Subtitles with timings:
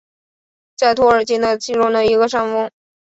[0.75, 2.71] 在托尔金的其中一个山峰。